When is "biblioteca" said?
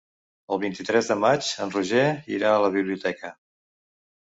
2.79-3.35